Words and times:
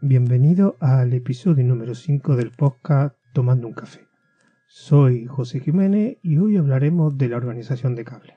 Bienvenido 0.00 0.76
al 0.78 1.12
episodio 1.12 1.64
número 1.64 1.96
5 1.96 2.36
del 2.36 2.52
podcast 2.52 3.16
Tomando 3.32 3.66
un 3.66 3.72
café. 3.72 4.06
Soy 4.68 5.26
José 5.26 5.58
Jiménez 5.58 6.18
y 6.22 6.38
hoy 6.38 6.56
hablaremos 6.56 7.18
de 7.18 7.28
la 7.28 7.36
organización 7.36 7.96
de 7.96 8.04
cables. 8.04 8.36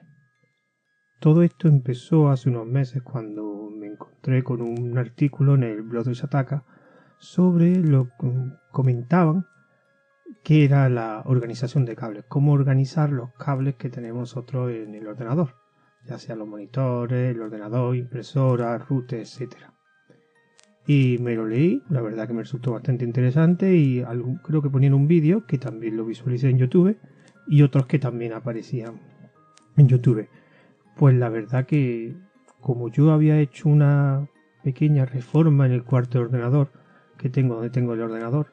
Todo 1.20 1.44
esto 1.44 1.68
empezó 1.68 2.32
hace 2.32 2.50
unos 2.50 2.66
meses 2.66 3.04
cuando 3.04 3.70
me 3.70 3.86
encontré 3.86 4.44
con 4.44 4.64
un 4.64 4.98
artículo 4.98 5.54
en 5.54 5.62
el 5.62 5.84
blog 5.84 6.06
de 6.06 6.16
Shataka 6.16 6.66
sobre 7.20 7.76
lo 7.76 8.10
que 8.20 8.32
comentaban 8.72 9.46
que 10.44 10.66
era 10.66 10.90
la 10.90 11.22
organización 11.28 11.86
de 11.86 11.96
cables, 11.96 12.26
cómo 12.28 12.54
organizar 12.54 13.12
los 13.12 13.36
cables 13.36 13.76
que 13.76 13.92
tenemos 13.92 14.22
nosotros 14.22 14.72
en 14.72 14.96
el 14.96 15.06
ordenador, 15.06 15.54
ya 16.08 16.18
sea 16.18 16.36
los 16.36 16.48
monitores, 16.48 17.36
el 17.36 17.40
ordenador, 17.40 17.96
impresora, 17.96 18.80
router, 18.80 19.20
etcétera. 19.20 19.76
Y 20.94 21.20
me 21.20 21.36
lo 21.36 21.48
leí, 21.48 21.82
la 21.88 22.02
verdad 22.02 22.28
que 22.28 22.34
me 22.34 22.42
resultó 22.42 22.74
bastante 22.74 23.06
interesante 23.06 23.78
y 23.78 24.04
creo 24.44 24.62
que 24.62 24.70
ponían 24.70 24.94
un 24.94 25.08
vídeo 25.08 25.46
que 25.48 25.58
también 25.58 25.96
lo 25.96 26.06
visualicé 26.06 26.50
en 26.50 26.58
YouTube 26.58 26.98
y 27.48 27.62
otros 27.62 27.86
que 27.86 27.98
también 27.98 28.34
aparecían 28.34 29.00
en 29.78 29.88
YouTube. 29.88 30.28
Pues 30.98 31.16
la 31.16 31.30
verdad 31.30 31.66
que 31.66 32.14
como 32.60 32.90
yo 32.90 33.14
había 33.14 33.40
hecho 33.40 33.70
una 33.70 34.28
pequeña 34.66 35.06
reforma 35.06 35.66
en 35.66 35.72
el 35.72 35.86
cuarto 35.86 36.18
de 36.18 36.26
ordenador 36.26 36.74
que 37.18 37.30
tengo 37.30 37.56
donde 37.56 37.70
tengo 37.70 37.94
el 37.94 38.02
ordenador 38.02 38.48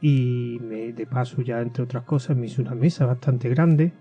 y 0.00 0.58
me, 0.62 0.92
de 0.92 1.06
paso 1.06 1.42
ya 1.42 1.60
entre 1.60 1.84
otras 1.84 2.02
cosas 2.02 2.36
me 2.36 2.46
hice 2.46 2.60
una 2.60 2.74
mesa 2.74 3.06
bastante 3.06 3.48
grande 3.48 3.92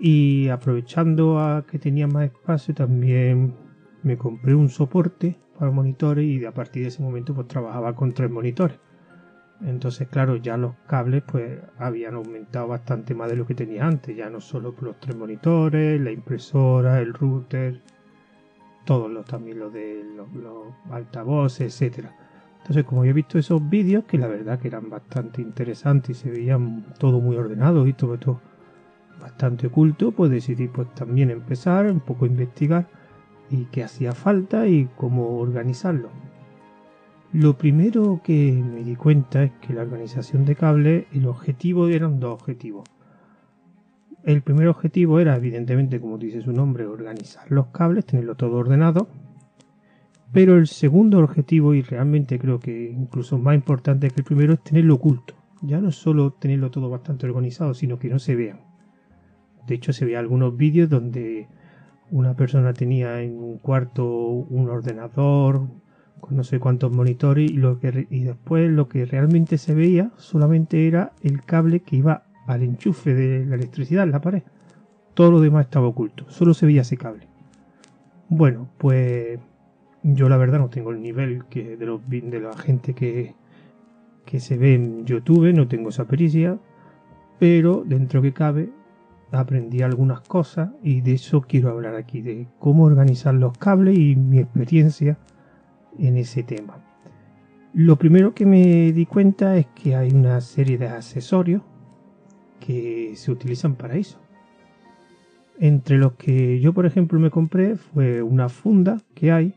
y 0.00 0.48
aprovechando 0.48 1.38
a 1.38 1.64
que 1.64 1.78
tenía 1.78 2.08
más 2.08 2.24
espacio 2.24 2.74
también 2.74 3.54
me 4.02 4.18
compré 4.18 4.56
un 4.56 4.68
soporte 4.68 5.38
para 5.56 5.70
monitores 5.70 6.24
y 6.24 6.44
a 6.44 6.52
partir 6.52 6.82
de 6.82 6.88
ese 6.88 7.02
momento 7.02 7.34
pues 7.34 7.48
trabajaba 7.48 7.94
con 7.94 8.12
tres 8.12 8.30
monitores. 8.30 8.78
Entonces, 9.62 10.08
claro, 10.08 10.36
ya 10.36 10.56
los 10.56 10.74
cables 10.86 11.22
pues 11.26 11.58
habían 11.78 12.14
aumentado 12.14 12.68
bastante 12.68 13.14
más 13.14 13.30
de 13.30 13.36
lo 13.36 13.46
que 13.46 13.54
tenía 13.54 13.86
antes, 13.86 14.14
ya 14.14 14.28
no 14.28 14.40
solo 14.40 14.74
los 14.80 15.00
tres 15.00 15.16
monitores, 15.16 16.00
la 16.00 16.10
impresora, 16.10 17.00
el 17.00 17.14
router, 17.14 17.80
todos 18.84 19.10
los 19.10 19.24
también 19.24 19.58
los 19.58 19.72
de 19.72 20.04
los, 20.14 20.28
altavoces, 20.90 21.72
etcétera. 21.72 22.14
Entonces, 22.58 22.84
como 22.84 23.04
yo 23.04 23.10
he 23.10 23.14
visto 23.14 23.38
esos 23.38 23.66
vídeos, 23.68 24.04
que 24.04 24.18
la 24.18 24.26
verdad 24.26 24.58
que 24.58 24.68
eran 24.68 24.90
bastante 24.90 25.40
interesantes 25.40 26.18
y 26.18 26.20
se 26.22 26.30
veían 26.30 26.84
todo 26.98 27.20
muy 27.20 27.36
ordenado 27.36 27.86
y 27.86 27.92
todo, 27.92 28.18
todo 28.18 28.40
bastante 29.20 29.68
oculto, 29.68 30.12
pues 30.12 30.30
decidí 30.30 30.68
pues 30.68 30.92
también 30.94 31.30
empezar 31.30 31.86
un 31.86 32.00
poco 32.00 32.24
a 32.26 32.28
investigar 32.28 32.88
y 33.50 33.64
qué 33.66 33.84
hacía 33.84 34.12
falta 34.12 34.66
y 34.66 34.88
cómo 34.96 35.38
organizarlo. 35.38 36.10
Lo 37.32 37.58
primero 37.58 38.20
que 38.24 38.52
me 38.52 38.82
di 38.82 38.96
cuenta 38.96 39.42
es 39.42 39.52
que 39.60 39.74
la 39.74 39.82
organización 39.82 40.44
de 40.44 40.56
cables, 40.56 41.06
el 41.12 41.26
objetivo 41.26 41.88
eran 41.88 42.18
dos 42.20 42.32
objetivos. 42.34 42.88
El 44.24 44.42
primer 44.42 44.68
objetivo 44.68 45.20
era, 45.20 45.36
evidentemente, 45.36 46.00
como 46.00 46.18
dice 46.18 46.40
su 46.40 46.52
nombre, 46.52 46.86
organizar 46.86 47.50
los 47.50 47.66
cables, 47.68 48.06
tenerlo 48.06 48.36
todo 48.36 48.56
ordenado. 48.56 49.08
Pero 50.32 50.56
el 50.56 50.66
segundo 50.66 51.18
objetivo, 51.18 51.74
y 51.74 51.82
realmente 51.82 52.38
creo 52.38 52.58
que 52.58 52.90
incluso 52.90 53.38
más 53.38 53.54
importante 53.54 54.10
que 54.10 54.20
el 54.20 54.24
primero, 54.24 54.54
es 54.54 54.60
tenerlo 54.62 54.94
oculto. 54.94 55.34
Ya 55.62 55.80
no 55.80 55.92
solo 55.92 56.32
tenerlo 56.32 56.70
todo 56.70 56.90
bastante 56.90 57.26
organizado, 57.26 57.74
sino 57.74 57.98
que 57.98 58.08
no 58.08 58.18
se 58.18 58.34
vean. 58.34 58.60
De 59.66 59.74
hecho, 59.74 59.92
se 59.92 60.04
ve 60.04 60.16
algunos 60.16 60.56
vídeos 60.56 60.88
donde 60.88 61.48
una 62.10 62.34
persona 62.34 62.72
tenía 62.72 63.20
en 63.20 63.38
un 63.38 63.58
cuarto 63.58 64.06
un 64.06 64.68
ordenador 64.68 65.68
con 66.20 66.36
no 66.36 66.44
sé 66.44 66.60
cuántos 66.60 66.92
monitores 66.92 67.50
y, 67.50 67.54
lo 67.54 67.78
que, 67.78 68.06
y 68.10 68.24
después 68.24 68.70
lo 68.70 68.88
que 68.88 69.04
realmente 69.04 69.58
se 69.58 69.74
veía 69.74 70.10
solamente 70.16 70.86
era 70.86 71.12
el 71.22 71.42
cable 71.42 71.80
que 71.80 71.96
iba 71.96 72.24
al 72.46 72.62
enchufe 72.62 73.14
de 73.14 73.44
la 73.44 73.56
electricidad 73.56 74.04
en 74.04 74.12
la 74.12 74.20
pared. 74.20 74.42
Todo 75.14 75.30
lo 75.30 75.40
demás 75.40 75.66
estaba 75.66 75.88
oculto, 75.88 76.28
solo 76.28 76.54
se 76.54 76.66
veía 76.66 76.82
ese 76.82 76.96
cable. 76.96 77.26
Bueno, 78.28 78.68
pues 78.78 79.38
yo 80.02 80.28
la 80.28 80.36
verdad 80.36 80.58
no 80.58 80.68
tengo 80.68 80.90
el 80.90 81.00
nivel 81.00 81.44
que 81.46 81.76
de, 81.76 81.86
los, 81.86 82.00
de 82.08 82.40
la 82.40 82.56
gente 82.56 82.94
que, 82.94 83.34
que 84.24 84.40
se 84.40 84.56
ve 84.56 84.74
en 84.74 85.04
YouTube, 85.04 85.52
no 85.54 85.68
tengo 85.68 85.88
esa 85.88 86.06
pericia, 86.06 86.58
pero 87.38 87.82
dentro 87.86 88.22
que 88.22 88.32
cabe 88.32 88.70
aprendí 89.32 89.82
algunas 89.82 90.20
cosas 90.20 90.70
y 90.82 91.00
de 91.00 91.14
eso 91.14 91.42
quiero 91.42 91.70
hablar 91.70 91.94
aquí, 91.94 92.20
de 92.20 92.46
cómo 92.58 92.84
organizar 92.84 93.34
los 93.34 93.56
cables 93.58 93.98
y 93.98 94.16
mi 94.16 94.38
experiencia 94.38 95.18
en 95.98 96.16
ese 96.16 96.42
tema. 96.42 96.78
Lo 97.72 97.96
primero 97.96 98.34
que 98.34 98.46
me 98.46 98.92
di 98.92 99.06
cuenta 99.06 99.56
es 99.56 99.66
que 99.66 99.96
hay 99.96 100.10
una 100.12 100.40
serie 100.40 100.78
de 100.78 100.88
accesorios 100.88 101.62
que 102.60 103.12
se 103.16 103.30
utilizan 103.30 103.74
para 103.74 103.96
eso. 103.96 104.20
Entre 105.58 105.98
los 105.98 106.12
que 106.14 106.60
yo, 106.60 106.72
por 106.72 106.86
ejemplo, 106.86 107.18
me 107.18 107.30
compré 107.30 107.76
fue 107.76 108.22
una 108.22 108.48
funda 108.48 109.00
que 109.14 109.32
hay, 109.32 109.54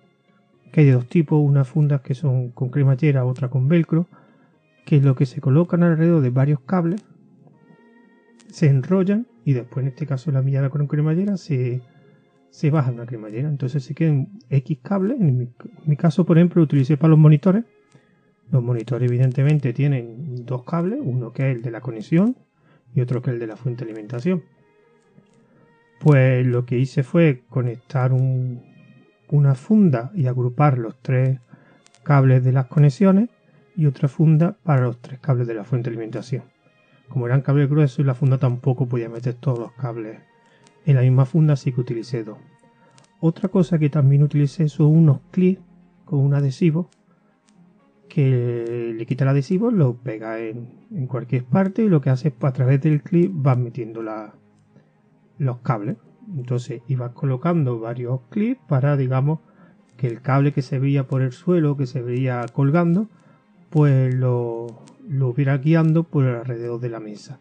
que 0.71 0.81
hay 0.81 0.87
de 0.87 0.93
dos 0.93 1.07
tipos, 1.07 1.39
unas 1.41 1.67
fundas 1.67 2.01
que 2.01 2.13
son 2.13 2.49
con 2.49 2.69
cremallera, 2.69 3.25
otra 3.25 3.49
con 3.49 3.67
velcro, 3.67 4.07
que 4.85 4.97
es 4.97 5.03
lo 5.03 5.15
que 5.15 5.25
se 5.25 5.41
colocan 5.41 5.83
alrededor 5.83 6.21
de 6.21 6.29
varios 6.29 6.59
cables, 6.61 7.03
se 8.47 8.67
enrollan 8.67 9.27
y 9.49 9.53
después 9.53 9.81
en 9.83 9.87
este 9.87 10.05
caso 10.05 10.31
la 10.31 10.43
milla 10.43 10.69
con 10.69 10.85
cremallera 10.85 11.35
se, 11.35 11.81
se 12.51 12.69
baja 12.69 12.91
una 12.91 13.07
cremallera. 13.07 13.49
Entonces 13.49 13.83
se 13.83 13.95
quedan 13.95 14.29
X 14.47 14.77
cables. 14.83 15.19
En 15.19 15.55
mi, 15.87 15.95
caso, 15.95 16.23
por 16.23 16.37
ejemplo, 16.37 16.59
lo 16.59 16.65
utilicé 16.65 16.97
para 16.97 17.09
los 17.09 17.17
monitores. 17.17 17.63
Los 18.51 18.61
monitores 18.61 19.09
evidentemente 19.09 19.73
tienen 19.73 20.45
dos 20.45 20.63
cables, 20.65 20.99
uno 21.01 21.33
que 21.33 21.49
es 21.49 21.55
el 21.55 21.63
de 21.63 21.71
la 21.71 21.81
conexión 21.81 22.37
y 22.93 23.01
otro 23.01 23.23
que 23.23 23.31
es 23.31 23.33
el 23.33 23.39
de 23.39 23.47
la 23.47 23.55
fuente 23.55 23.85
de 23.85 23.91
alimentación. 23.91 24.43
Pues 25.99 26.45
lo 26.45 26.67
que 26.67 26.77
hice 26.77 27.01
fue 27.01 27.41
conectar 27.49 28.11
una 28.13 29.55
funda 29.55 30.11
y 30.13 30.27
agrupar 30.27 30.77
los 30.77 31.01
tres 31.01 31.39
cables 32.03 32.43
de 32.43 32.51
las 32.51 32.67
conexiones 32.67 33.29
y 33.75 33.87
otra 33.87 34.09
funda 34.09 34.57
para 34.61 34.83
los 34.83 35.01
tres 35.01 35.19
cables 35.19 35.47
de 35.47 35.55
la 35.55 35.63
fuente 35.63 35.89
de 35.89 35.95
alimentación. 35.95 36.43
Como 37.09 37.25
eran 37.25 37.41
cables 37.41 37.69
gruesos 37.69 37.99
y 37.99 38.03
la 38.03 38.13
funda 38.13 38.37
tampoco 38.37 38.87
podía 38.87 39.09
meter 39.09 39.33
todos 39.33 39.59
los 39.59 39.71
cables 39.73 40.19
en 40.85 40.95
la 40.95 41.01
misma 41.01 41.25
funda, 41.25 41.53
así 41.53 41.71
que 41.71 41.81
utilicé 41.81 42.23
dos. 42.23 42.37
Otra 43.19 43.49
cosa 43.49 43.77
que 43.77 43.89
también 43.89 44.23
utilicé 44.23 44.69
son 44.69 44.87
unos 44.87 45.19
clips 45.31 45.61
con 46.05 46.19
un 46.19 46.33
adhesivo 46.33 46.89
que 48.07 48.93
le 48.97 49.05
quita 49.05 49.23
el 49.23 49.29
adhesivo, 49.29 49.71
lo 49.71 49.95
pega 49.95 50.39
en, 50.39 51.07
cualquier 51.07 51.45
parte 51.45 51.83
y 51.83 51.89
lo 51.89 52.01
que 52.01 52.09
hace 52.09 52.29
es 52.29 52.33
a 52.41 52.51
través 52.51 52.81
del 52.81 53.01
clip 53.03 53.31
vas 53.33 53.57
metiendo 53.57 54.01
los 55.37 55.57
cables. 55.59 55.97
Entonces 56.35 56.81
ibas 56.87 57.11
colocando 57.11 57.79
varios 57.79 58.21
clips 58.29 58.61
para, 58.67 58.97
digamos, 58.97 59.39
que 59.95 60.07
el 60.07 60.21
cable 60.21 60.53
que 60.53 60.61
se 60.61 60.79
veía 60.79 61.07
por 61.07 61.21
el 61.21 61.31
suelo, 61.31 61.77
que 61.77 61.85
se 61.85 62.01
veía 62.01 62.45
colgando, 62.51 63.07
pues 63.69 64.13
lo, 64.13 64.67
lo 65.09 65.29
hubiera 65.29 65.57
guiando 65.57 66.03
por 66.03 66.23
el 66.23 66.35
alrededor 66.35 66.79
de 66.79 66.89
la 66.89 66.99
mesa. 66.99 67.39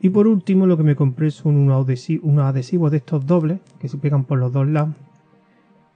Y 0.00 0.10
por 0.10 0.26
último 0.26 0.66
lo 0.66 0.76
que 0.76 0.82
me 0.82 0.96
compré 0.96 1.30
son 1.30 1.56
unos 1.56 1.86
adhesivos, 1.86 2.90
de 2.90 2.96
estos 2.96 3.26
dobles 3.26 3.60
que 3.78 3.88
se 3.88 3.98
pegan 3.98 4.24
por 4.24 4.38
los 4.38 4.52
dos 4.52 4.66
lados. 4.66 4.94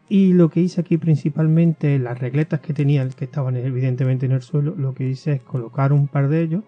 Y 0.08 0.34
lo 0.34 0.50
que 0.50 0.60
hice 0.60 0.82
aquí 0.82 0.98
principalmente, 0.98 1.98
las 1.98 2.18
regletas 2.18 2.60
que 2.60 2.74
tenía, 2.74 3.08
que 3.08 3.24
estaban 3.24 3.56
evidentemente 3.56 4.26
en 4.26 4.32
el 4.32 4.42
suelo, 4.42 4.74
lo 4.76 4.92
que 4.92 5.08
hice 5.08 5.32
es 5.32 5.42
colocar 5.42 5.92
un 5.92 6.08
par 6.08 6.28
de 6.28 6.42
ellos. 6.42 6.64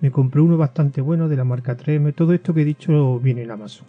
Me 0.00 0.12
compré 0.12 0.40
uno 0.40 0.56
bastante 0.56 1.00
bueno 1.00 1.28
de 1.28 1.36
la 1.36 1.42
marca 1.42 1.76
3M. 1.76 2.14
Todo 2.14 2.32
esto 2.34 2.54
que 2.54 2.62
he 2.62 2.64
dicho 2.64 3.18
viene 3.18 3.42
en 3.42 3.50
Amazon. 3.50 3.86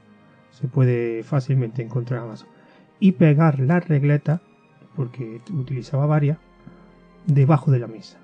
Se 0.49 0.67
puede 0.67 1.21
fácilmente 1.23 1.83
encontrar 1.83 2.21
en 2.21 2.25
Amazon. 2.25 2.47
Y 2.99 3.11
pegar 3.11 3.59
las 3.59 3.87
regletas, 3.87 4.41
porque 4.95 5.39
utilizaba 5.53 6.07
varias, 6.07 6.39
debajo 7.27 7.69
de 7.69 7.79
la 7.79 7.87
mesa 7.87 8.17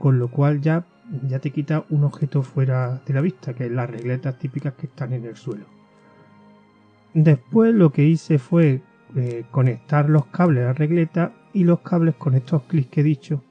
con 0.00 0.18
lo 0.18 0.28
cual 0.28 0.62
ya, 0.62 0.86
ya 1.28 1.40
te 1.40 1.50
quita 1.50 1.84
un 1.90 2.04
objeto 2.04 2.42
fuera 2.42 3.02
de 3.06 3.12
la 3.12 3.20
vista, 3.20 3.52
que 3.52 3.66
es 3.66 3.70
las 3.70 3.90
regletas 3.90 4.38
típicas 4.38 4.72
que 4.72 4.86
están 4.86 5.12
en 5.12 5.26
el 5.26 5.36
suelo. 5.36 5.66
Después 7.12 7.74
lo 7.74 7.92
que 7.92 8.04
hice 8.04 8.38
fue 8.38 8.80
eh, 9.14 9.44
conectar 9.50 10.08
los 10.08 10.24
cables 10.24 10.64
a 10.64 10.68
la 10.68 10.72
regleta 10.72 11.34
y 11.52 11.64
los 11.64 11.80
cables 11.80 12.14
con 12.14 12.34
estos 12.34 12.62
clics 12.62 12.88
que 12.88 13.02
he 13.02 13.04
dicho, 13.04 13.44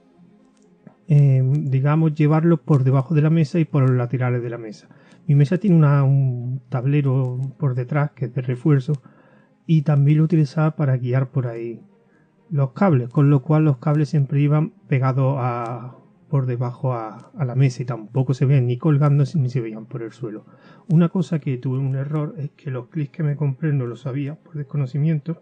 em, 1.08 1.66
digamos, 1.66 2.16
llevarlos 2.16 2.62
por 2.62 2.84
debajo 2.84 3.14
de 3.14 3.22
la 3.22 3.30
mesa 3.30 3.60
y 3.60 3.66
por 3.66 3.84
los 3.84 3.92
laterales 3.92 4.42
de 4.42 4.50
la 4.50 4.58
mesa. 4.58 4.88
Mi 5.28 5.36
mesa 5.36 5.60
tiene 5.60 5.76
un 5.76 6.64
tablero 6.70 7.40
por 7.60 7.76
detrás 7.76 8.10
que 8.16 8.26
es 8.26 8.34
de 8.34 8.42
refuerzo 8.42 8.94
y 9.68 9.84
también 9.84 10.18
lo 10.18 10.24
utilizaba 10.24 10.76
para 10.76 10.98
guiar 10.98 11.30
por 11.30 11.46
ahí 11.46 11.80
los 12.50 12.72
cables, 12.72 13.10
con 13.10 13.30
lo 13.30 13.44
cual 13.44 13.66
los 13.66 13.78
cables 13.78 14.10
siempre 14.10 14.42
iban 14.42 14.72
pegados 14.88 15.36
a, 15.38 16.00
por 16.30 16.46
debajo 16.46 16.94
a, 16.94 17.32
la 17.38 17.56
mesa 17.56 17.82
y 17.82 17.86
tampoco 17.86 18.34
se 18.34 18.46
veían 18.46 18.68
ni 18.68 18.78
colgando 18.78 19.24
ni 19.36 19.50
se 19.50 19.62
veían 19.62 19.86
por 19.86 20.04
el 20.04 20.12
suelo. 20.12 20.46
Una 20.88 21.10
cosa 21.10 21.40
que 21.40 21.58
tuve 21.58 21.80
un 21.80 21.96
error 21.96 22.36
es 22.38 22.52
que 22.52 22.72
los 22.72 22.88
clics 22.88 23.12
que 23.12 23.24
me 23.24 23.36
compré 23.36 23.74
no 23.74 23.86
lo 23.86 23.96
sabía 23.96 24.36
por 24.36 24.56
desconocimiento 24.56 25.42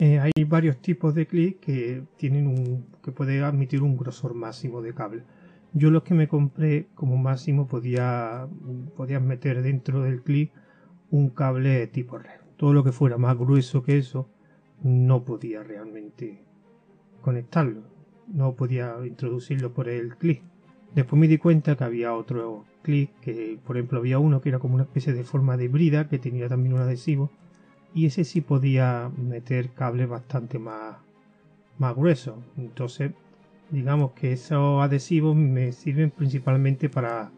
eh, 0.00 0.20
hay 0.20 0.44
varios 0.44 0.80
tipos 0.80 1.12
de 1.12 1.26
clic 1.26 1.58
que 1.58 2.04
tienen 2.16 2.46
un 2.46 2.86
que 3.02 3.10
puede 3.10 3.42
admitir 3.42 3.82
un 3.82 3.96
grosor 3.96 4.32
máximo 4.34 4.80
de 4.80 4.94
cable. 4.94 5.24
Yo 5.72 5.90
los 5.90 6.04
que 6.04 6.14
me 6.14 6.28
compré 6.28 6.86
como 6.94 7.16
máximo 7.16 7.66
podía 7.66 8.48
podías 8.96 9.22
meter 9.22 9.60
dentro 9.62 10.02
del 10.02 10.22
clic 10.22 10.52
un 11.10 11.30
cable 11.30 11.88
tipo 11.88 12.16
red. 12.18 12.40
Todo 12.56 12.72
lo 12.72 12.84
que 12.84 12.92
fuera 12.92 13.18
más 13.18 13.36
grueso 13.36 13.82
que 13.82 13.98
eso 13.98 14.30
no 14.82 15.24
podía 15.24 15.64
realmente 15.64 16.44
conectarlo. 17.20 17.97
No 18.32 18.54
podía 18.54 18.94
introducirlo 19.04 19.72
por 19.72 19.88
el 19.88 20.16
clic. 20.16 20.42
Después 20.94 21.18
me 21.18 21.28
di 21.28 21.38
cuenta 21.38 21.76
que 21.76 21.84
había 21.84 22.14
otro 22.14 22.64
clic 22.82 23.10
que, 23.20 23.58
por 23.66 23.76
ejemplo, 23.76 23.98
había 23.98 24.18
uno 24.18 24.40
que 24.40 24.48
era 24.48 24.58
como 24.58 24.74
una 24.74 24.84
especie 24.84 25.12
de 25.12 25.24
forma 25.24 25.56
de 25.56 25.68
brida 25.68 26.08
que 26.08 26.18
tenía 26.18 26.48
también 26.48 26.74
un 26.74 26.80
adhesivo 26.80 27.30
y 27.94 28.06
ese 28.06 28.24
sí 28.24 28.40
podía 28.40 29.10
meter 29.16 29.70
cables 29.70 30.08
bastante 30.08 30.58
más, 30.58 30.96
más 31.78 31.94
gruesos. 31.94 32.36
Entonces, 32.56 33.12
digamos 33.70 34.12
que 34.12 34.32
esos 34.32 34.82
adhesivos 34.82 35.36
me 35.36 35.72
sirven 35.72 36.10
principalmente 36.10 36.88
para 36.88 37.30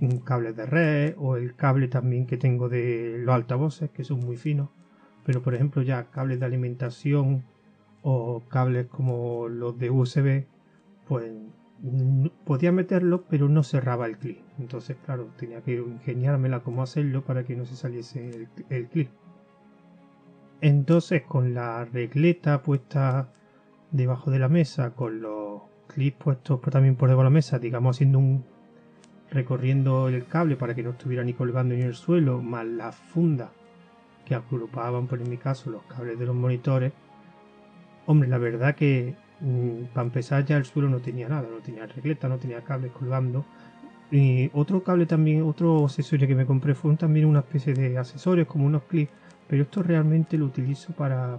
un 0.00 0.18
cable 0.18 0.52
de 0.52 0.66
red 0.66 1.14
o 1.18 1.36
el 1.36 1.54
cable 1.54 1.88
también 1.88 2.26
que 2.26 2.36
tengo 2.36 2.68
de 2.68 3.18
los 3.18 3.34
altavoces 3.34 3.90
que 3.90 4.04
son 4.04 4.20
muy 4.20 4.36
finos. 4.36 4.68
Pero 5.24 5.42
por 5.42 5.54
ejemplo 5.54 5.82
ya 5.82 6.10
cables 6.10 6.40
de 6.40 6.46
alimentación 6.46 7.44
o 8.02 8.42
cables 8.48 8.86
como 8.86 9.48
los 9.48 9.78
de 9.78 9.90
USB, 9.90 10.44
pues 11.06 11.32
podía 12.44 12.70
meterlo 12.70 13.24
pero 13.28 13.48
no 13.48 13.62
cerraba 13.62 14.06
el 14.06 14.18
clip. 14.18 14.40
Entonces 14.58 14.96
claro, 15.04 15.28
tenía 15.36 15.62
que 15.62 15.74
ingeniármela 15.74 16.60
cómo 16.60 16.82
hacerlo 16.82 17.22
para 17.24 17.44
que 17.44 17.56
no 17.56 17.66
se 17.66 17.76
saliese 17.76 18.48
el, 18.68 18.88
clip. 18.88 19.10
Entonces 20.60 21.22
con 21.22 21.54
la 21.54 21.84
regleta 21.84 22.62
puesta 22.62 23.32
debajo 23.90 24.30
de 24.30 24.38
la 24.38 24.48
mesa, 24.48 24.94
con 24.94 25.20
los 25.20 25.62
clips 25.88 26.16
puestos 26.18 26.60
también 26.60 26.96
por 26.96 27.08
debajo 27.08 27.24
de 27.24 27.30
la 27.30 27.34
mesa, 27.34 27.58
digamos 27.58 27.96
haciendo 27.96 28.18
un 28.18 28.44
recorriendo 29.30 30.08
el 30.08 30.26
cable 30.26 30.56
para 30.56 30.74
que 30.74 30.82
no 30.82 30.90
estuviera 30.90 31.24
ni 31.24 31.32
colgando 31.32 31.74
ni 31.74 31.80
en 31.80 31.86
el 31.88 31.94
suelo, 31.94 32.42
más 32.42 32.66
la 32.66 32.92
funda 32.92 33.50
que 34.24 34.34
agrupaban, 34.34 35.06
por 35.06 35.20
en 35.20 35.30
mi 35.30 35.36
caso, 35.36 35.70
los 35.70 35.82
cables 35.84 36.18
de 36.18 36.26
los 36.26 36.34
monitores. 36.34 36.92
Hombre, 38.06 38.28
la 38.28 38.38
verdad 38.38 38.74
que 38.74 39.14
mm, 39.40 39.84
para 39.94 40.06
empezar 40.06 40.44
ya 40.44 40.56
el 40.56 40.64
suelo 40.64 40.88
no 40.88 41.00
tenía 41.00 41.28
nada, 41.28 41.48
no 41.50 41.58
tenía 41.58 41.86
regleta, 41.86 42.28
no 42.28 42.38
tenía 42.38 42.62
cables 42.62 42.92
colgando. 42.92 43.44
Y 44.10 44.50
otro 44.52 44.82
cable 44.82 45.06
también, 45.06 45.42
otro 45.42 45.84
accesorio 45.84 46.28
que 46.28 46.34
me 46.34 46.46
compré 46.46 46.74
fue 46.74 46.94
también 46.96 47.26
una 47.26 47.40
especie 47.40 47.74
de 47.74 47.96
accesorios 47.98 48.46
como 48.46 48.66
unos 48.66 48.82
clips 48.84 49.12
pero 49.52 49.64
esto 49.64 49.82
realmente 49.82 50.38
lo 50.38 50.46
utilizo 50.46 50.94
para 50.94 51.38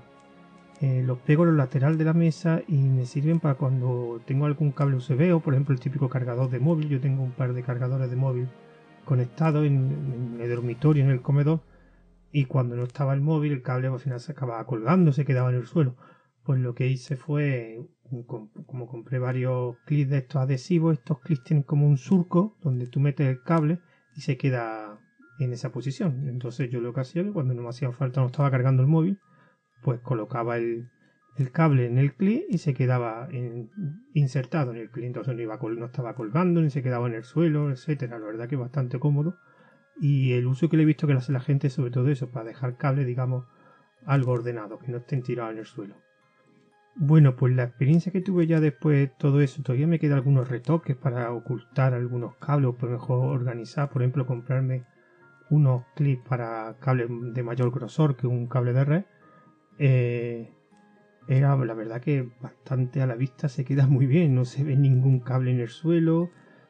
eh, 0.81 1.01
los 1.03 1.17
pego 1.17 1.41
a 1.41 1.45
los 1.47 1.55
lateral 1.55 1.97
de 1.97 2.03
la 2.03 2.13
mesa 2.13 2.61
y 2.67 2.77
me 2.77 3.07
sirven 3.07 3.39
para 3.39 3.55
cuando 3.55 4.21
tengo 4.23 4.45
algún 4.45 4.71
cable 4.71 4.97
USB 4.97 5.33
o 5.33 5.39
por 5.39 5.55
ejemplo 5.55 5.73
el 5.73 5.79
típico 5.79 6.09
cargador 6.09 6.51
de 6.51 6.59
móvil 6.59 6.89
yo 6.89 7.01
tengo 7.01 7.23
un 7.23 7.31
par 7.31 7.53
de 7.53 7.63
cargadores 7.63 8.11
de 8.11 8.15
móvil 8.15 8.49
conectados 9.03 9.65
en, 9.65 10.37
el 10.39 10.47
dormitorio 10.47 11.03
en 11.03 11.09
el 11.09 11.23
comedor 11.23 11.61
y 12.31 12.45
cuando 12.45 12.75
no 12.75 12.83
estaba 12.83 13.15
el 13.15 13.21
móvil 13.21 13.51
el 13.51 13.63
cable 13.63 13.87
al 13.87 13.99
final 13.99 14.19
se 14.19 14.31
acababa 14.31 14.63
colgando 14.67 15.11
se 15.11 15.25
quedaba 15.25 15.49
en 15.49 15.55
el 15.55 15.65
suelo 15.65 15.95
pues 16.45 16.59
lo 16.59 16.75
que 16.75 16.87
hice 16.87 17.15
fue 17.15 17.79
como 18.67 18.87
compré 18.87 19.17
varios 19.17 19.77
clips 19.85 20.09
de 20.11 20.17
estos 20.19 20.41
adhesivos 20.41 20.93
estos 20.93 21.19
clips 21.21 21.43
tienen 21.43 21.63
como 21.63 21.87
un 21.87 21.97
surco 21.97 22.57
donde 22.61 22.87
tú 22.87 22.99
metes 22.99 23.27
el 23.27 23.41
cable 23.41 23.79
y 24.15 24.21
se 24.21 24.37
queda 24.37 24.99
en 25.39 25.53
esa 25.53 25.71
posición. 25.71 26.27
Entonces 26.27 26.69
yo 26.69 26.81
lo 26.81 26.93
que 26.93 27.01
hacía 27.01 27.23
cuando 27.31 27.53
no 27.53 27.63
me 27.63 27.69
hacía 27.69 27.91
falta, 27.91 28.21
no 28.21 28.27
estaba 28.27 28.51
cargando 28.51 28.81
el 28.81 28.87
móvil, 28.87 29.19
pues 29.81 29.99
colocaba 30.01 30.57
el, 30.57 30.89
cable 31.51 31.87
en 31.87 31.97
el 31.97 32.13
clip 32.13 32.43
y 32.49 32.59
se 32.59 32.73
quedaba 32.73 33.27
insertado 34.13 34.71
en 34.71 34.77
el 34.77 34.91
clip. 34.91 35.05
Entonces 35.05 35.35
no, 35.35 35.41
iba, 35.41 35.57
no 35.57 35.85
estaba 35.85 36.15
colgando 36.15 36.61
ni 36.61 36.69
se 36.69 36.83
quedaba 36.83 37.07
en 37.07 37.15
el 37.15 37.23
suelo, 37.23 37.71
etcétera. 37.71 38.19
La 38.19 38.25
verdad 38.25 38.47
que 38.47 38.55
es 38.55 38.61
bastante 38.61 38.99
cómodo. 38.99 39.37
Y 39.99 40.33
el 40.33 40.47
uso 40.47 40.69
que 40.69 40.77
le 40.77 40.83
he 40.83 40.87
visto 40.87 41.05
que 41.05 41.13
le 41.13 41.19
hace 41.19 41.31
la 41.31 41.39
gente, 41.39 41.69
sobre 41.69 41.91
todo 41.91 42.09
eso, 42.09 42.31
para 42.31 42.45
dejar 42.45 42.77
cable, 42.77 43.05
digamos, 43.05 43.45
algo 44.05 44.31
ordenado, 44.31 44.79
que 44.79 44.91
no 44.91 44.97
estén 44.97 45.21
tirados 45.21 45.53
en 45.53 45.59
el 45.59 45.65
suelo. 45.65 45.95
Bueno, 46.95 47.35
pues 47.35 47.55
la 47.55 47.63
experiencia 47.63 48.11
que 48.11 48.21
tuve 48.21 48.45
ya 48.45 48.59
después 48.59 48.97
de 48.97 49.07
todo 49.07 49.41
eso, 49.41 49.63
todavía 49.63 49.87
me 49.87 49.97
quedan 49.97 50.17
algunos 50.17 50.47
retoques 50.47 50.95
para 50.95 51.31
ocultar 51.31 51.93
algunos 51.93 52.35
cables 52.35 52.71
o 52.79 52.85
mejor 52.85 53.33
organizar, 53.33 53.89
por 53.89 54.03
ejemplo, 54.03 54.27
comprarme 54.27 54.83
unos 55.49 55.83
clips 55.95 56.27
para 56.27 56.75
cables 56.79 57.09
de 57.09 57.43
mayor 57.43 57.71
grosor 57.71 58.15
que 58.15 58.27
un 58.27 58.45
cable 58.47 58.73
de 58.73 58.85
red. 58.85 59.03
Eh, 59.79 60.53
era 61.27 61.55
la 61.55 61.73
verdad 61.73 61.99
que 61.99 62.29
bastante 62.41 63.01
a 63.01 63.07
la 63.07 63.15
vista 63.15 63.49
se 63.49 63.65
queda 63.65 63.87
muy 63.87 64.05
bien, 64.05 64.35
no 64.35 64.45
se 64.45 64.63
ve 64.63 64.75
ningún 64.75 65.19
cable 65.19 65.51
en 65.51 65.61
el 65.61 65.69
suelo, 65.69 66.29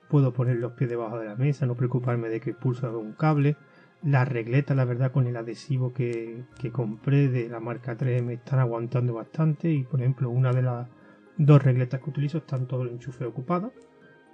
puedo 0.09 0.31
poner 0.31 0.55
los 0.57 0.73
pies 0.73 0.89
debajo 0.89 1.19
de 1.19 1.25
la 1.25 1.35
mesa, 1.35 1.65
no 1.65 1.75
preocuparme 1.75 2.29
de 2.29 2.39
que 2.39 2.53
pulso 2.53 2.97
un 2.97 3.13
cable. 3.13 3.57
La 4.03 4.25
regleta, 4.25 4.75
la 4.75 4.85
verdad, 4.85 5.11
con 5.11 5.27
el 5.27 5.37
adhesivo 5.37 5.93
que, 5.93 6.43
que 6.59 6.71
compré 6.71 7.29
de 7.29 7.47
la 7.47 7.59
marca 7.59 7.95
3 7.95 8.21
me 8.21 8.33
están 8.33 8.59
aguantando 8.59 9.13
bastante 9.13 9.71
y 9.71 9.83
por 9.83 10.01
ejemplo 10.01 10.29
una 10.29 10.51
de 10.51 10.61
las 10.61 10.89
dos 11.37 11.63
regletas 11.63 12.01
que 12.01 12.09
utilizo 12.09 12.39
están 12.39 12.67
todo 12.67 12.83
el 12.83 12.89
enchufe 12.89 13.25
ocupado 13.25 13.71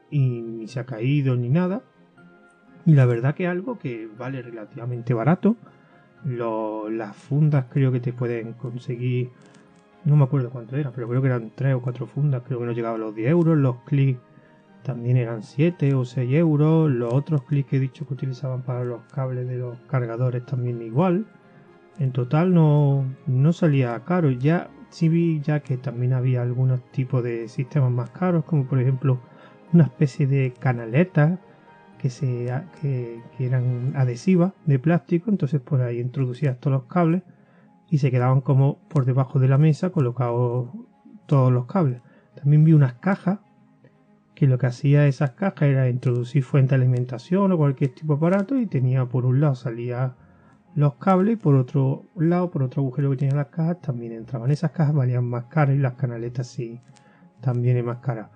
y 0.09 0.41
ni 0.41 0.67
se 0.67 0.79
ha 0.79 0.85
caído 0.85 1.35
ni 1.35 1.49
nada 1.49 1.83
y 2.85 2.93
la 2.93 3.05
verdad 3.05 3.35
que 3.35 3.43
es 3.43 3.49
algo 3.49 3.77
que 3.77 4.09
vale 4.17 4.41
relativamente 4.41 5.13
barato. 5.13 5.55
las 6.25 7.15
fundas 7.15 7.65
creo 7.69 7.91
que 7.91 7.99
te 7.99 8.13
pueden 8.13 8.53
conseguir, 8.53 9.29
no 10.05 10.15
me 10.15 10.23
acuerdo 10.23 10.49
cuánto 10.49 10.75
era, 10.75 10.91
pero 10.91 11.07
creo 11.07 11.21
que 11.21 11.27
eran 11.27 11.51
3 11.55 11.75
o 11.75 11.81
4 11.81 12.07
fundas, 12.07 12.41
creo 12.45 12.59
que 12.59 12.65
no 12.65 12.71
llegaba 12.71 12.95
a 12.95 12.99
los 12.99 13.13
10 13.13 13.29
euros. 13.29 13.57
Los 13.57 13.77
clics 13.83 14.19
también 14.83 15.17
eran 15.17 15.43
7 15.43 15.93
o 15.93 16.05
6 16.05 16.33
euros. 16.33 16.89
Los 16.89 17.13
otros 17.13 17.43
clics 17.43 17.69
que 17.69 17.77
he 17.77 17.79
dicho 17.79 18.07
que 18.07 18.13
utilizaban 18.13 18.61
para 18.61 18.83
los 18.83 19.01
cables 19.13 19.47
de 19.47 19.57
los 19.57 19.77
cargadores 19.87 20.45
también 20.45 20.81
igual. 20.81 21.25
En 21.99 22.11
total 22.11 22.53
no, 22.53 23.05
no 23.27 23.53
salía 23.53 23.99
caro. 24.05 24.31
Ya 24.31 24.69
sí 24.89 25.09
vi 25.09 25.41
ya 25.41 25.61
que 25.61 25.77
también 25.77 26.13
había 26.13 26.41
algunos 26.41 26.81
tipos 26.91 27.23
de 27.23 27.47
sistemas 27.47 27.91
más 27.91 28.09
caros, 28.11 28.45
como 28.45 28.65
por 28.65 28.79
ejemplo 28.79 29.19
una 29.73 29.83
especie 29.83 30.27
de 30.27 30.53
canaleta 30.59 31.39
que, 31.99 32.09
se, 32.09 32.51
que, 32.81 33.21
eran 33.37 33.93
adhesivas 33.95 34.53
de 34.65 34.79
plástico, 34.79 35.29
entonces 35.29 35.61
por 35.61 35.81
ahí 35.81 35.99
introducías 35.99 36.59
todos 36.59 36.81
los 36.81 36.83
cables 36.85 37.23
y 37.89 37.97
se 37.97 38.09
quedaban 38.11 38.41
como 38.41 38.79
por 38.87 39.05
debajo 39.05 39.39
de 39.39 39.47
la 39.47 39.57
mesa 39.57 39.91
colocados 39.91 40.69
todos 41.25 41.51
los 41.51 41.65
cables. 41.65 42.01
También 42.35 42.63
vi 42.63 42.73
unas 42.73 42.93
cajas 42.93 43.39
que 44.39 44.47
lo 44.47 44.57
que 44.57 44.67
hacía 44.67 45.05
esas 45.05 45.31
cajas 45.31 45.63
era 45.63 45.89
introducir 45.89 46.43
fuente 46.43 46.69
de 46.69 46.81
alimentación 46.81 47.51
o 47.51 47.57
cualquier 47.57 47.93
tipo 47.93 48.13
de 48.13 48.17
aparato 48.19 48.55
y 48.55 48.67
tenía 48.67 49.05
por 49.05 49.25
un 49.25 49.41
lado 49.41 49.53
salía 49.53 50.15
los 50.75 50.93
cables 50.95 51.33
y 51.33 51.35
por 51.35 51.55
otro 51.55 52.05
lado, 52.15 52.49
por 52.49 52.63
otro 52.63 52.81
agujero 52.81 53.11
que 53.11 53.17
tenía 53.17 53.35
las 53.35 53.47
cajas, 53.47 53.81
también 53.81 54.13
entraban. 54.13 54.49
Esas 54.49 54.71
cajas 54.71 54.95
valían 54.95 55.25
más 55.25 55.45
caras 55.45 55.75
y 55.75 55.79
las 55.79 55.95
canaletas 55.95 56.47
sí 56.47 56.79
también 57.41 57.75
es 57.75 57.83
más 57.83 57.97
cara. 57.97 58.31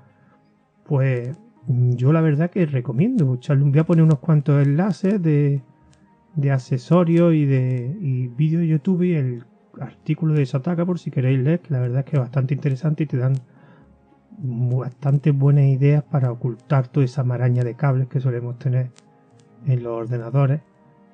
Pues 0.84 1.38
yo 1.68 2.12
la 2.12 2.20
verdad 2.20 2.50
que 2.50 2.66
recomiendo. 2.66 3.26
Voy 3.26 3.80
a 3.80 3.86
poner 3.86 4.04
unos 4.04 4.20
cuantos 4.20 4.62
enlaces 4.62 5.22
de, 5.22 5.62
de 6.36 6.52
accesorios 6.52 7.34
y 7.34 7.46
de 7.46 7.96
y 8.02 8.28
vídeos 8.28 8.64
de 8.64 8.68
YouTube 8.68 9.04
y 9.04 9.14
el 9.14 9.46
artículo 9.80 10.34
de 10.34 10.46
Sataka 10.46 10.86
por 10.86 11.00
si 11.00 11.12
queréis 11.12 11.40
leer, 11.40 11.62
que 11.62 11.74
la 11.74 11.80
verdad 11.80 12.00
es 12.00 12.06
que 12.06 12.18
es 12.18 12.22
bastante 12.22 12.54
interesante 12.54 13.04
y 13.04 13.08
te 13.08 13.16
dan 13.16 13.36
bastante 14.38 15.32
buenas 15.32 15.66
ideas 15.66 16.04
para 16.04 16.32
ocultar 16.32 16.88
toda 16.88 17.06
esa 17.06 17.24
maraña 17.24 17.64
de 17.64 17.76
cables 17.76 18.08
que 18.08 18.20
solemos 18.20 18.60
tener 18.60 18.92
en 19.66 19.84
los 19.84 19.94
ordenadores 19.94 20.62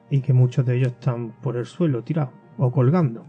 y 0.09 0.21
que 0.21 0.33
muchos 0.33 0.65
de 0.65 0.77
ellos 0.77 0.93
están 0.93 1.31
por 1.41 1.57
el 1.57 1.65
suelo 1.65 2.03
tirados 2.03 2.33
o 2.57 2.71
colgando. 2.71 3.25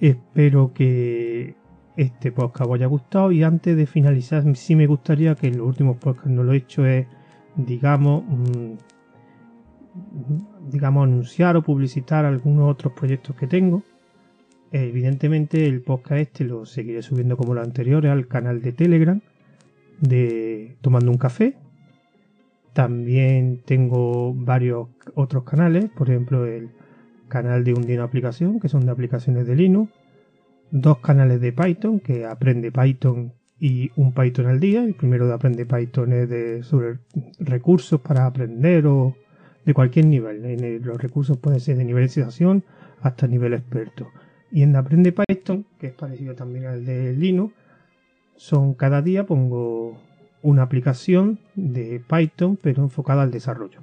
Espero 0.00 0.72
que 0.74 1.56
este 1.96 2.30
podcast 2.30 2.68
os 2.68 2.74
haya 2.74 2.86
gustado 2.86 3.32
y 3.32 3.42
antes 3.42 3.76
de 3.76 3.86
finalizar 3.86 4.44
sí 4.54 4.76
me 4.76 4.86
gustaría 4.86 5.34
que 5.34 5.48
en 5.48 5.58
los 5.58 5.66
últimos 5.66 5.96
podcasts 5.96 6.30
no 6.30 6.42
lo 6.42 6.52
he 6.52 6.58
hecho 6.58 6.84
es 6.84 7.06
digamos 7.54 8.22
mm, 8.26 8.74
digamos 10.68 11.04
anunciar 11.04 11.56
o 11.56 11.62
publicitar 11.62 12.26
algunos 12.26 12.70
otros 12.70 12.92
proyectos 12.92 13.34
que 13.34 13.46
tengo 13.46 13.82
evidentemente 14.72 15.66
el 15.66 15.82
podcast 15.82 16.20
este 16.20 16.44
lo 16.44 16.66
seguiré 16.66 17.02
subiendo 17.02 17.36
como 17.36 17.54
lo 17.54 17.62
anterior 17.62 18.06
al 18.06 18.26
canal 18.26 18.62
de 18.62 18.72
telegram 18.72 19.20
de 20.00 20.76
tomando 20.80 21.10
un 21.10 21.18
café 21.18 21.56
también 22.72 23.62
tengo 23.64 24.34
varios 24.34 24.88
otros 25.14 25.44
canales 25.44 25.86
por 25.96 26.10
ejemplo 26.10 26.46
el 26.46 26.70
canal 27.28 27.64
de 27.64 27.74
un 27.74 27.82
día 27.82 28.02
aplicación 28.02 28.60
que 28.60 28.68
son 28.68 28.84
de 28.86 28.92
aplicaciones 28.92 29.46
de 29.46 29.56
Linux 29.56 29.92
dos 30.70 30.98
canales 30.98 31.40
de 31.40 31.52
Python 31.52 32.00
que 32.00 32.24
aprende 32.24 32.72
Python 32.72 33.32
y 33.58 33.90
un 33.96 34.12
Python 34.12 34.46
al 34.46 34.60
día. 34.60 34.84
El 34.84 34.94
primero 34.94 35.26
de 35.26 35.34
aprende 35.34 35.66
Python 35.66 36.12
es 36.12 36.28
de, 36.28 36.62
sobre 36.62 36.98
recursos 37.38 38.00
para 38.00 38.26
aprender 38.26 38.86
o 38.86 39.16
de 39.64 39.74
cualquier 39.74 40.06
nivel. 40.06 40.80
Los 40.82 41.00
recursos 41.00 41.38
pueden 41.38 41.60
ser 41.60 41.76
de 41.76 41.84
nivel 41.84 42.08
de 42.08 42.62
hasta 43.00 43.26
nivel 43.26 43.54
experto. 43.54 44.08
Y 44.50 44.62
en 44.62 44.76
Aprende 44.76 45.12
Python, 45.12 45.66
que 45.78 45.88
es 45.88 45.92
parecido 45.92 46.34
también 46.34 46.66
al 46.66 46.84
de 46.84 47.12
Linux, 47.12 47.54
son 48.36 48.74
cada 48.74 49.02
día 49.02 49.26
pongo 49.26 49.98
una 50.42 50.62
aplicación 50.62 51.40
de 51.54 52.00
Python, 52.08 52.58
pero 52.60 52.82
enfocada 52.82 53.22
al 53.22 53.30
desarrollo. 53.30 53.80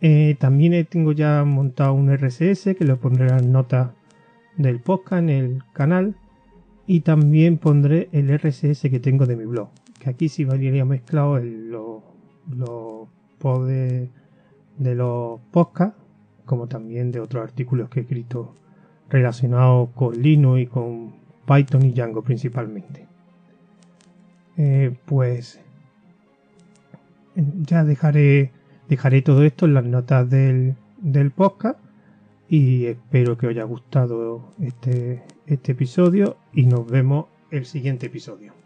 Eh, 0.00 0.36
también 0.38 0.86
tengo 0.86 1.12
ya 1.12 1.42
montado 1.44 1.94
un 1.94 2.14
RSS 2.16 2.76
que 2.76 2.84
lo 2.84 2.98
pondré 2.98 3.26
en 3.26 3.32
las 3.32 3.46
notas 3.46 3.90
del 4.56 4.80
podcast 4.80 5.22
en 5.22 5.30
el 5.30 5.62
canal. 5.72 6.14
Y 6.86 7.00
también 7.00 7.58
pondré 7.58 8.08
el 8.12 8.30
RSS 8.38 8.82
que 8.88 9.00
tengo 9.00 9.26
de 9.26 9.36
mi 9.36 9.44
blog. 9.44 9.68
Que 9.98 10.10
aquí 10.10 10.28
sí 10.28 10.44
valdría 10.44 10.84
mezclado 10.84 11.38
los, 11.38 12.02
pods 13.38 13.68
de 13.68 14.94
los 14.94 15.40
podcasts, 15.50 15.98
como 16.46 16.66
también 16.66 17.10
de 17.10 17.20
otros 17.20 17.42
artículos 17.42 17.90
que 17.90 18.00
he 18.00 18.02
escrito 18.04 18.54
relacionados 19.08 19.90
con 19.94 20.20
Linux 20.20 20.60
y 20.60 20.66
con 20.66 21.14
Python 21.46 21.84
y 21.84 21.92
Django 21.92 22.22
principalmente. 22.22 23.06
Eh, 24.56 24.94
pues 25.06 25.60
ya 27.34 27.84
dejaré, 27.84 28.52
dejaré 28.88 29.22
todo 29.22 29.44
esto 29.44 29.66
en 29.66 29.74
las 29.74 29.84
notas 29.84 30.28
del, 30.28 30.74
del 30.98 31.30
podcast 31.30 31.78
y 32.48 32.86
espero 32.86 33.36
que 33.36 33.46
os 33.46 33.50
haya 33.52 33.64
gustado 33.64 34.54
este, 34.60 35.22
este 35.46 35.72
episodio 35.72 36.36
y 36.52 36.66
nos 36.66 36.90
vemos 36.90 37.26
el 37.50 37.66
siguiente 37.66 38.06
episodio. 38.06 38.57